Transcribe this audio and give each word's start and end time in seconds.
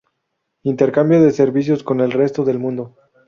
Intercambio 0.63 1.21
de 1.21 1.29
servicios 1.29 1.83
con 1.83 1.99
el 1.99 2.11
resto 2.11 2.43
del 2.43 2.57
mundo. 2.57 2.97